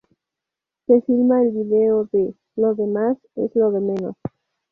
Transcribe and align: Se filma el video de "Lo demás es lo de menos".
Se 0.87 0.99
filma 1.03 1.43
el 1.43 1.51
video 1.51 2.09
de 2.11 2.33
"Lo 2.55 2.73
demás 2.73 3.19
es 3.35 3.51
lo 3.55 3.69
de 3.69 3.81
menos". 3.81 4.15